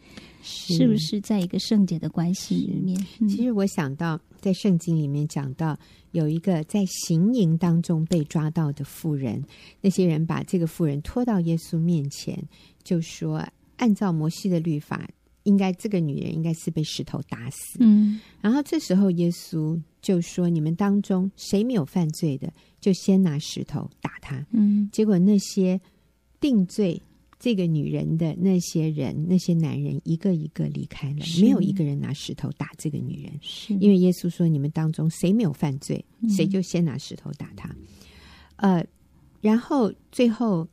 [0.43, 2.97] 是不是在一个圣洁的关系里面。
[3.29, 5.77] 其实我想到在圣经里面讲到
[6.13, 9.43] 有一个在行营当中被抓到的妇人，
[9.81, 12.39] 那些人把这个妇人拖到耶稣面前，
[12.85, 13.43] 就说
[13.79, 15.09] 按照摩西的律法，
[15.45, 17.79] 应该这个女人应该是被石头打死。
[17.81, 22.53] 嗯，然后这时候耶稣就说：你们当中谁没有犯罪的？
[22.87, 25.81] 就先拿石头打他，嗯，结果那些
[26.39, 27.03] 定罪
[27.37, 33.75] 这个女人的那些人，那些男人一个一个离开了，没有一个人拿石头打这个女人，是。
[33.75, 37.69] 因为耶稣说：“你们当中谁没有犯罪，谁就先拿石头打他。
[38.59, 38.87] 嗯”呃，
[39.41, 40.69] 然后最后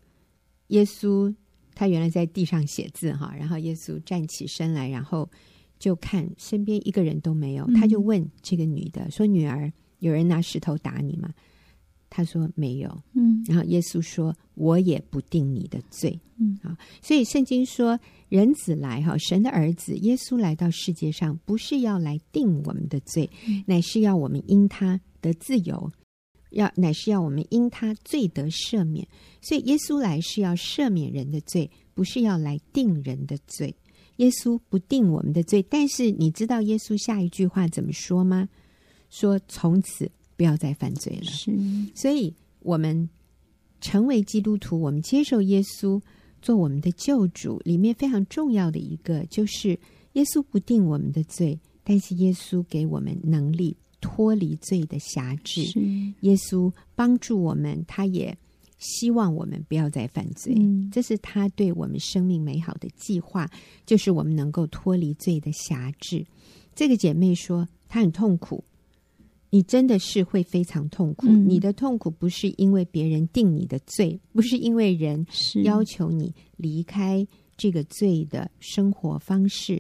[0.67, 1.34] 耶稣
[1.73, 5.28] 他原来在地上写字哈，然后耶稣站起身来，然后
[5.80, 11.34] 就看身边一个人都没有，他就问这个女的说：“女儿，有人拿石头打你吗？”
[12.15, 17.99] 他说没有，嗯，然后耶稣说：“我也不定你的罪，嗯啊。”所以圣经说，
[18.30, 25.91] 人子来哈，神的儿子耶稣来到世界上，不是要来定我们的罪，嗯、乃是要我们因他得自由，
[26.52, 29.08] 要乃是要我们因他罪得赦免。
[29.41, 33.76] 所以耶稣来是要赦免人的罪，不是要来定人的罪。
[34.17, 38.47] 耶稣不定我们的罪，但是你知道耶稣下一句话怎么说吗？
[39.10, 40.12] 说从此。
[40.35, 41.25] 不要再犯罪了。
[41.25, 41.51] 是，
[41.93, 43.09] 所以我们
[43.81, 46.01] 成为基督徒，我们接受耶稣
[46.41, 49.77] 做我们的救主，里面非常重要的一个就是
[50.13, 55.63] 耶稣不定我们的罪，但是耶稣给我们能力脱离罪的辖制。
[55.65, 55.79] 是
[56.21, 58.37] 耶稣帮助我们，他也
[58.77, 60.53] 希望我们不要再犯罪。
[60.57, 63.49] 嗯，这是他对我们生命美好的计划，
[63.85, 66.25] 就是我们能够脱离罪的辖制。
[66.75, 68.63] 这个姐妹说，她很痛苦。
[69.53, 71.27] 你真的是会非常痛苦。
[71.27, 75.23] 嗯、你的痛苦不是因为别人定你的罪，不是因为人
[75.63, 77.23] 要求你离开
[77.55, 79.79] 这个罪的生活方式。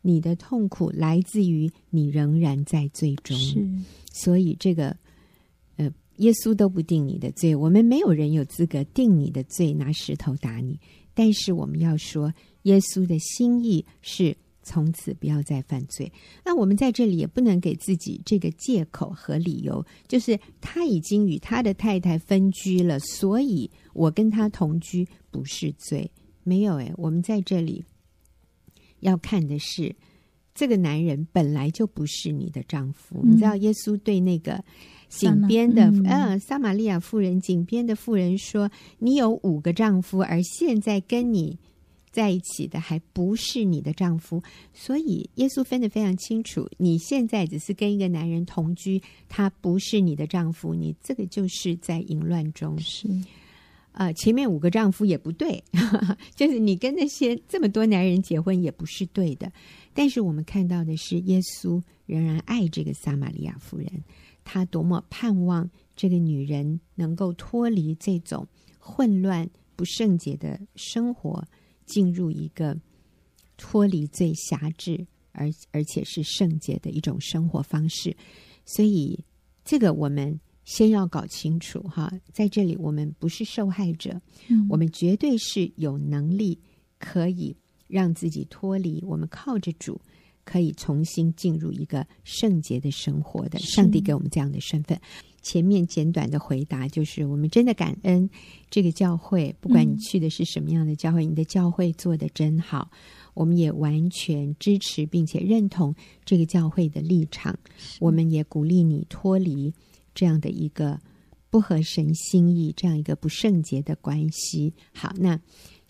[0.00, 3.36] 你的痛苦来自于你仍然在罪中。
[3.36, 3.62] 是
[4.10, 4.96] 所以这个，
[5.76, 10.80] 呃，耶稣都不定你的罪，我们没有人有资格定你的罪，拿石头打你。
[11.12, 14.34] 但是我们要说，耶稣的心意是。
[14.62, 16.10] 从此不要再犯罪。
[16.44, 26.10] 那我们在这里也不能给自己这个借口和理由，就是他已经与他的太太分居了，所以我跟他同居不是罪。
[26.44, 27.84] 没有诶，我们在这里
[29.00, 29.94] 要看的是，
[30.54, 33.20] 这个男人本来就不是你的丈夫。
[33.24, 34.62] 嗯、你知道，耶稣对那个
[35.08, 41.58] 井边的嗯、呃、撒玛利亚妇人井边的妇人说：“你有五个丈夫，而现在跟你。”
[42.12, 44.40] 在一起的还不是你的丈夫，
[44.74, 46.68] 所以耶稣分得非常清楚。
[46.76, 52.78] 你现在只是跟一个男人同居，他不是你的丈夫，你这个就是在淫乱中。
[52.78, 53.08] 是，
[53.92, 55.64] 呃，前面五个丈夫也不对，
[56.36, 59.50] 就是你跟那些这么多男人结婚也不是对的。
[59.94, 64.04] 但是我们看到的是，耶稣仍然爱这个撒玛利亚妇人，
[64.44, 68.46] 他多么盼望这个女人能够脱离这种
[68.78, 71.44] 混乱不圣洁的生活，
[71.84, 72.76] 进入一个
[73.56, 78.16] 脱离最狭制而而且是圣洁的一种生活方式。
[78.64, 79.24] 所以，
[79.64, 80.40] 这个我们。
[80.64, 86.56] 先要搞清楚哈，在这里我们不是受害者，嗯，我们绝对是有能力
[87.00, 87.56] 可以
[87.88, 89.02] 让自己脱离。
[89.04, 90.00] 我们靠着主，
[90.44, 93.58] 可以重新进入一个圣洁的生活的。
[93.58, 95.00] 上帝给我们这样的身份。
[95.42, 98.28] 前面简短的回答就是：我们真的感恩
[98.70, 102.90] 这个教会，不管你去的是什么样的教会，嗯，你的教会做得真好。
[103.34, 107.58] 我们也完全支持并且认同这个教会的立场。
[107.98, 109.72] 我们也鼓励你脱离。
[110.14, 111.00] 这样的一个
[111.48, 114.70] 不合神心意，这样一个不圣洁的关系。
[114.92, 115.40] 好，那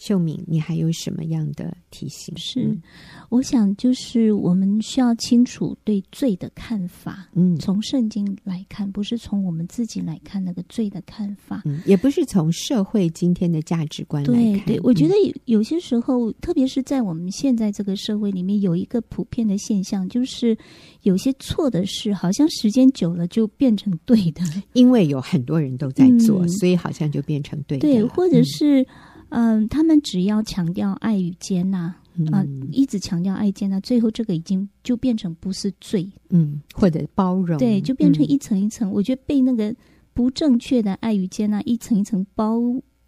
[0.05, 2.37] 秀敏，你还有什么样的提醒？
[2.37, 2.83] 是，嗯、
[3.29, 7.29] 我想就是我们需要清楚对罪的看法。
[7.35, 14.67] 嗯，从圣经来看，不是从我们自己来看那个罪的看法，嗯、也不是从社会今天的价值观来看。
[14.67, 20.59] 对，对，我觉得有有些时候，嗯、特别是在我们现在这个社会里面，有一个普遍的现象，就是
[21.03, 27.89] 有些错的事，好像时间久了就变成对的，因为有很多人都在做，嗯、所以好像就变成对的。
[27.89, 28.85] 对，或者是。
[29.33, 38.89] 嗯嗯，他们只要强调爱与接纳，啊、嗯呃，一直强调爱接纳，最后这个已经就变成不是罪，嗯，或者包容，对，就变成一层一层。
[38.89, 39.75] 嗯、我觉得被那个
[40.15, 42.61] 不正确的爱与接纳一层一层包。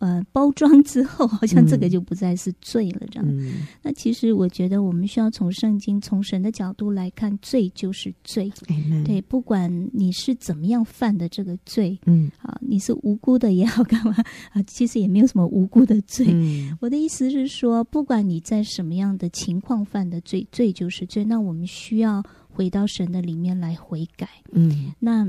[0.04, 3.26] 呃，包装之后，好像这个就不再是罪了，这样。
[3.26, 8.52] 嗯、那其实我觉得，我们需要从圣经、从神的角度来看，罪就是罪。
[8.68, 14.14] 嗯、对，不管你是怎么样犯的这个罪，嗯，啊，你是无辜的也好，干嘛
[14.52, 14.62] 啊？
[14.66, 16.26] 其实也没有什么无辜的罪。
[16.28, 21.24] 嗯、我的意思是说，不管你在什么样的情况犯的罪，罪就是罪。
[21.24, 24.28] 那我们需要回到神的里面来悔改。
[24.52, 25.24] 嗯，那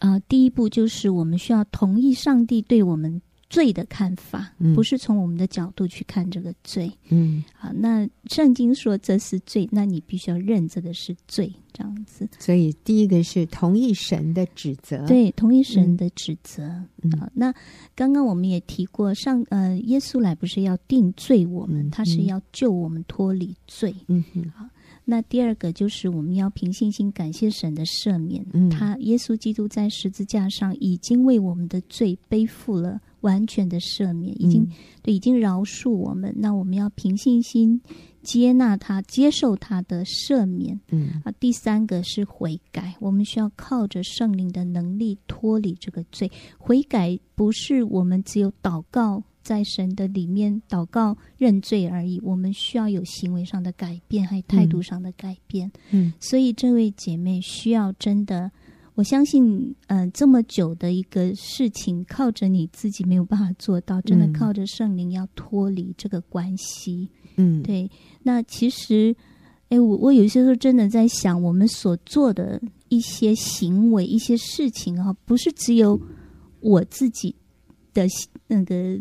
[0.00, 3.22] 啊、呃，第一步就是我们需要同意上帝对我们。
[3.48, 6.90] 罪的看法，不是从我们的角度去看这个罪。
[7.08, 12.28] 嗯，好，那圣经说这是罪，那你必须要认这个是罪，这样子。
[12.38, 16.64] 所以第一个是同意神的指责，对，同意神的指责。
[17.02, 17.54] 嗯，好，那
[17.94, 23.94] 刚刚我们也提过，上呃，耶稣来不是要定罪我们，嗯，他是要救我们脱离罪。
[24.08, 24.66] 嗯哼，好。
[25.08, 34.70] 那第二个就是我们要凭信心感谢神的赦免，嗯，他耶稣基督在十字架上已经为我们的罪背负了完全的赦免，已经、嗯、
[35.02, 36.32] 对，已经饶恕我们。
[36.38, 37.80] 那我们要凭信心
[38.22, 40.78] 接纳他，接受他的赦免。
[40.90, 46.30] 嗯啊，第三个是悔改，我们需要靠着圣灵的能力脱离这个罪。
[46.56, 49.22] 悔改不是我们只有祷告。
[49.46, 55.70] 在神的里面祷告认罪而已，我们需要有行为上的改变，还有态度上的改变。
[55.92, 58.50] 嗯，所以这位姐妹需要真的，
[58.96, 59.44] 我相信，
[59.86, 67.08] 嗯、呃，这么久的一个事情，靠着你自己没有办法做到，真的靠着圣灵要脱离这个关系。
[67.36, 67.88] 嗯，对。
[68.22, 69.14] 那其实，
[69.68, 76.00] 哎，我我有些时候真的在想，我们所做的一些行为、一些事情啊，不是只有
[76.60, 77.32] 我自己
[77.94, 78.06] 的
[78.48, 78.98] 那个。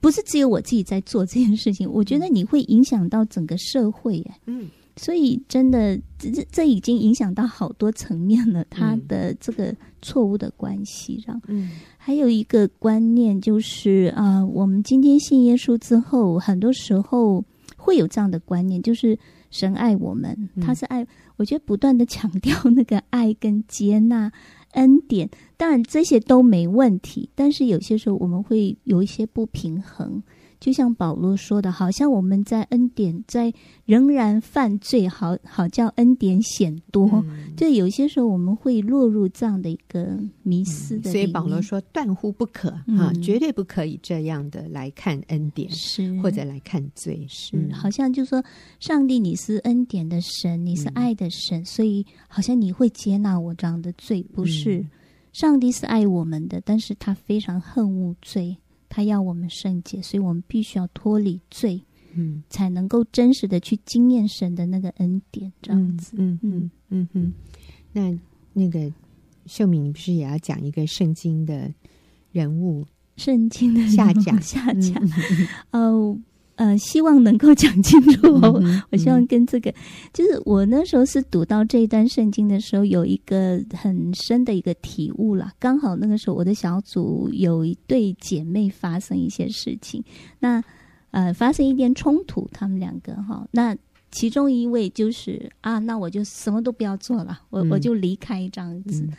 [0.00, 4.34] 不是只有我自己在做这件事情，我觉得你会影响到整个社会耶。
[4.46, 8.64] 嗯，所以真的，这这已经影响到好多层面了。
[8.70, 17.44] 他的这个错误的关系，让嗯，还有一个观念就是啊、呃，我们今天信耶稣之后，很多时候
[17.76, 19.18] 会有这样的观念，就是
[19.50, 21.06] 神爱我们，他是爱。
[21.36, 24.30] 我觉得不断的强调那个爱跟接纳。
[24.72, 25.28] 恩典，
[25.58, 30.22] 当然这些都没问题，但是有些时候我们会有一些不平衡。
[30.62, 33.52] 就像保罗说的，好像我们在恩典在
[33.84, 37.10] 仍然犯罪，好好叫恩典显多。
[37.12, 41.12] 嗯、 就有些时候我们会落入这样的一个迷思的、嗯。
[41.12, 47.26] 所以保罗说，断乎不可啊，嗯、绝对不可以这样的来看恩典，是或者来看罪。
[47.28, 48.40] 是，嗯、好像就说
[48.78, 54.78] 上帝，你是恩典的神，你是爱的神，嗯、所以好像你会接纳我这样的罪，不是？
[54.78, 54.90] 嗯、
[55.32, 58.56] 上帝是爱我们的，但是他非常恨恶罪。
[58.94, 61.82] 他要我们圣洁，所以我们必须要脱离罪，
[62.12, 67.32] 嗯，才能够真实的去经验神的那个恩典，这样子，嗯嗯嗯嗯。
[67.90, 68.14] 那
[68.52, 68.92] 那个
[69.46, 71.72] 秀敏，你不是也要讲一个圣经的
[72.32, 72.86] 人物？
[73.16, 75.02] 圣经的下讲下讲。
[75.70, 76.14] 哦，
[76.62, 78.38] 呃，希望能够讲清楚。
[78.40, 79.74] 嗯嗯、 我希望跟这个，
[80.12, 85.52] 就是我那时候是读到这一段圣经的时候，有一个很深的一个体悟啦。
[85.58, 90.04] 刚好那个时候，我的小组有一对姐妹发生一些事情，
[90.38, 90.62] 那
[91.10, 93.76] 呃，发生一点冲突，他们两个哈，那
[94.12, 99.02] 其中一位就是啊，那我就什么都不要做了，我、嗯、我就离开这样子。
[99.02, 99.12] 嗯、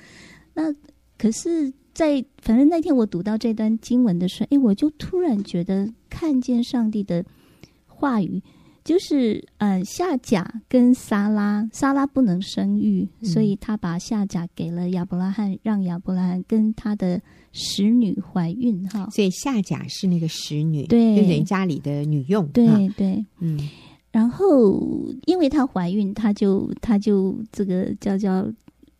[0.54, 0.74] 那
[1.18, 1.74] 可是。
[1.94, 7.24] 在反正那天我读到这段经文的时候，哎，我就突然觉得看见上帝的
[7.86, 8.42] 话语，
[8.84, 17.22] 就是呃，夏甲跟撒拉，撒拉不能生育，嗯、所以他把夏甲给了亚伯拉罕，让亚伯拉罕跟他的
[17.52, 19.08] 使女怀孕哈。
[19.12, 23.70] 所以夏甲是那个使女，对，就等于家里的女佣，对对，嗯。
[24.12, 24.80] 然后
[25.26, 28.52] 因为她怀孕，她就她就这个叫叫。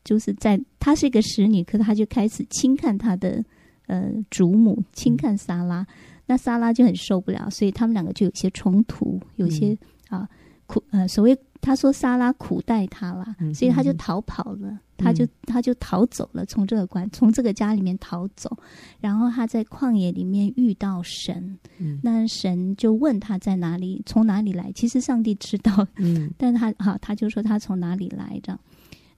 [0.04, 3.44] 就是在她是一个使女，可她就开始轻看她的
[3.88, 5.88] 呃祖母，轻看莎拉，嗯、
[6.26, 9.78] 那莎拉就很受不了，所以他们两个就有些冲突，有些、
[10.10, 10.30] 嗯、啊
[10.66, 18.58] 苦呃所谓他说莎拉苦待他了，嗯、所以他就逃跑了，嗯、他就他就逃走了，从这个关从这个家里面逃走，
[19.00, 24.72] 然后他在旷野里面遇到神，嗯、那神就问他在哪里，从哪里来？
[24.74, 28.60] 其实上帝知道，嗯， 但他哈、啊、他就说他从哪里来这样。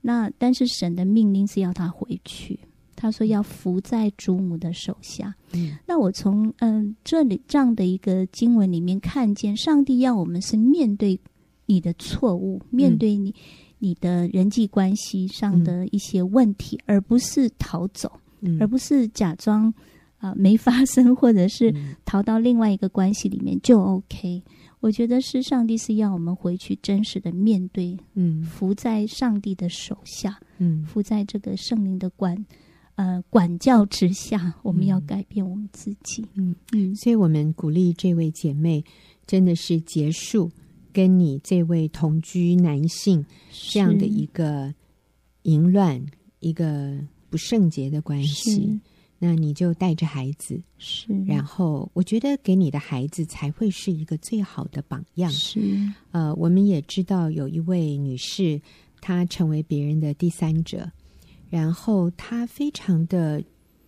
[0.06, 2.56] 那但是神的命令是要他回去，
[2.94, 5.34] 他说要伏在祖母的手下。
[5.52, 11.18] 嗯，那我从嗯这里这样的一个经文里面看见，上帝要我们是面对
[11.66, 13.34] 你的错误，面对你
[13.80, 18.08] 你的人际关系上的一些问题，而不是逃走，
[18.60, 19.74] 而不是假装
[20.18, 24.40] 啊没发生，或者是逃到另外一个关系里面就 OK。
[24.86, 32.46] 我觉得是上帝是要我们回去真实的面对，嗯，伏在上帝的手下，嗯，伏在这个圣灵的管，
[32.94, 36.54] 呃，管教之下，我们要改变我们自己，嗯。
[36.70, 38.84] 嗯，所以我们鼓励这位姐妹，
[39.26, 40.48] 真的是结束
[40.92, 44.72] 跟你这位同居男性这样的一个
[45.42, 46.00] 淫乱、
[46.38, 46.96] 一个
[47.28, 48.78] 不圣洁的关系。
[49.18, 55.30] 那你就带着孩子，是，然后我觉得给你的孩子才会是一个最好的榜样。
[55.30, 55.58] 是，
[56.10, 58.60] 呃，我们也知道有一位女士，
[59.00, 60.92] 她成为别人的第三者，
[61.48, 63.42] 然后她非常的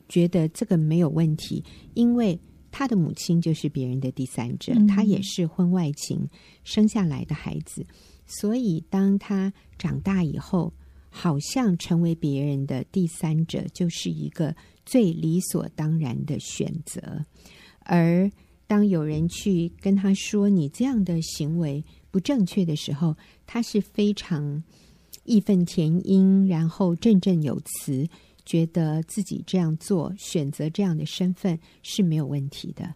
[0.09, 1.63] 觉得这个没有问题，
[1.93, 6.27] 因为她的母亲就是别人的第三者，嗯、她也是婚外情
[6.65, 7.85] 生下来的孩子，
[8.25, 10.73] 所以当她长大以后，
[11.11, 14.57] 好像成为别人的第三者就是一个。
[14.89, 17.27] 最理所当然的选择，
[17.81, 18.31] 而
[18.67, 23.15] 当有人去跟他说你这样的行为不正确的时候，
[23.47, 24.63] 他是非常
[25.25, 28.09] 义愤填膺，然后振振有词，
[28.47, 32.95] 觉得自己这样做、选择这样的身份是没有问题的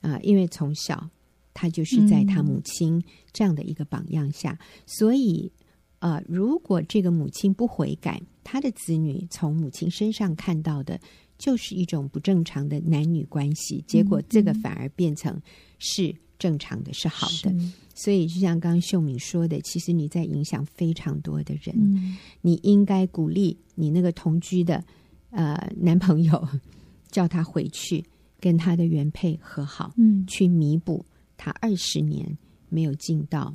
[0.00, 1.10] 啊，因为从小
[1.52, 4.56] 他就是在他母亲这样的一个榜样下，
[4.86, 5.50] 所以
[5.98, 11.00] 啊，如果这个母亲不悔改，他的子女从母亲身上看到的。
[11.36, 15.40] 就是一种不正常的男女关系，结果这个反而变成
[15.78, 17.54] 是正常的，是好的。
[17.94, 21.74] 所以，就像刚刚秀敏说的，其实你在影响非常多的人。
[21.78, 24.84] 嗯、你应该鼓励你那个同居的
[25.30, 26.48] 呃男朋友，
[27.10, 28.04] 叫他回去
[28.40, 31.04] 跟他的原配和好，嗯，去弥补
[31.36, 32.36] 他二十年
[32.68, 33.54] 没有尽到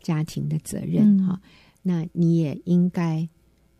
[0.00, 1.24] 家庭的责任。
[1.24, 1.50] 哈、嗯，
[1.82, 3.28] 那你也应该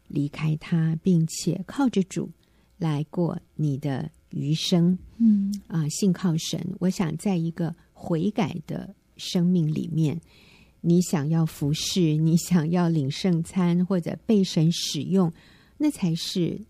[0.07, 2.31] 离开他，并且靠着主。
[2.79, 6.61] 来过你的余生，嗯啊，信靠神。
[6.79, 10.21] 我想，在一个悔改的生命里面，
[10.81, 15.33] 你想要服侍，你想要领圣餐，或者被神使用，
[15.79, 16.61] 那才是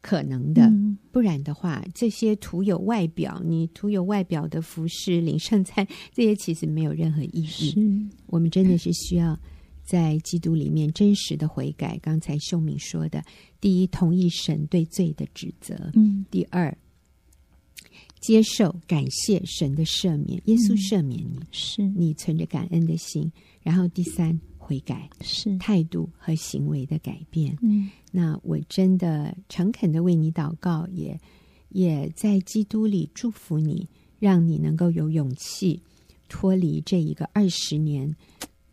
[0.00, 0.62] 可能的。
[0.66, 8.08] 嗯、不然的话，这些徒有外表，你徒有外表的服侍、领圣餐，这些其实没有任何意义。
[8.26, 9.38] 我们真的是需要。
[9.88, 13.24] 在基督里面真实的悔改，刚才秀敏说的，
[13.58, 16.76] 第一，同意神对罪的指责；嗯，第二，
[18.20, 23.32] 接受感谢神的赦免，耶稣赦免你，是你存着感恩的心；
[23.62, 27.56] 然后第三，悔改是态度和行为的改变。
[27.62, 31.18] 嗯，那我真的诚恳的为你祷告，也
[31.70, 35.80] 也在基督里祝福你，让你能够有勇气
[36.28, 38.14] 脱离这一个二十年。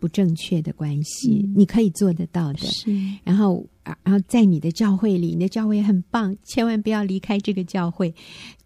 [0.06, 2.60] 不正确的关系，嗯、你可以做得到的。
[2.60, 3.66] 是，然后，
[4.04, 8.14] 然后在你的教会里，你的教会很棒，千万不要离开这个教会，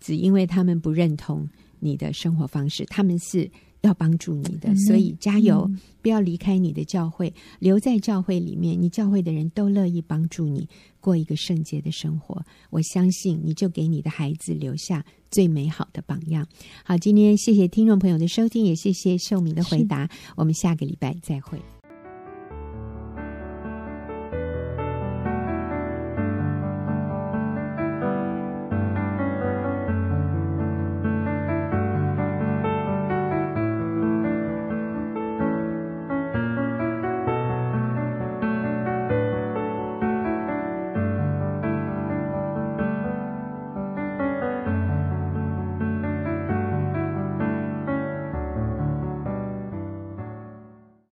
[0.01, 1.47] 只因为他们不认同
[1.79, 2.83] 你的生活方式。
[2.89, 3.49] 他们是
[3.81, 5.69] 要帮助你的，所以加油，
[6.01, 8.79] 不要离开你的教会，留在教会里面。
[8.79, 10.67] 你教会的人都乐意帮助你
[10.99, 12.43] 过一个圣洁的生活。
[12.69, 16.45] 我相信你就给你的孩子留下最美好的榜样。
[16.83, 20.09] 好，今天谢谢听众朋友的收听，也谢谢秀敏的回答。
[20.35, 21.57] 我们下个礼拜再会。